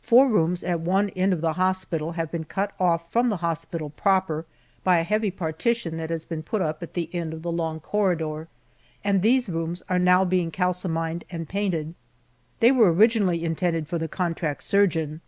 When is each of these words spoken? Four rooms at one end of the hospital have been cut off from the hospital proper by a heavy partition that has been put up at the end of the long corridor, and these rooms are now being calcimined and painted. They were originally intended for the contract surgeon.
Four 0.00 0.28
rooms 0.28 0.62
at 0.62 0.78
one 0.78 1.08
end 1.08 1.32
of 1.32 1.40
the 1.40 1.54
hospital 1.54 2.12
have 2.12 2.30
been 2.30 2.44
cut 2.44 2.70
off 2.78 3.10
from 3.10 3.30
the 3.30 3.38
hospital 3.38 3.90
proper 3.90 4.46
by 4.84 5.00
a 5.00 5.02
heavy 5.02 5.32
partition 5.32 5.96
that 5.96 6.08
has 6.08 6.24
been 6.24 6.44
put 6.44 6.62
up 6.62 6.84
at 6.84 6.94
the 6.94 7.12
end 7.12 7.32
of 7.34 7.42
the 7.42 7.50
long 7.50 7.80
corridor, 7.80 8.46
and 9.02 9.22
these 9.22 9.48
rooms 9.48 9.82
are 9.88 9.98
now 9.98 10.24
being 10.24 10.52
calcimined 10.52 11.24
and 11.32 11.48
painted. 11.48 11.94
They 12.60 12.70
were 12.70 12.92
originally 12.92 13.44
intended 13.44 13.88
for 13.88 13.98
the 13.98 14.06
contract 14.06 14.62
surgeon. 14.62 15.20